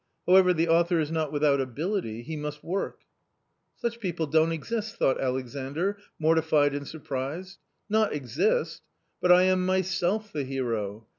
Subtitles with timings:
[0.25, 3.01] However, the author is not without ability; he must work!"
[3.83, 7.59] "Such people don't exist!" thought Alexandr, mortified and surprised
[7.97, 8.81] —"not exist?
[9.21, 11.05] but I am myself the hero.